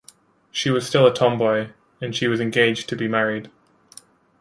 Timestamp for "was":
0.71-0.87, 2.27-2.39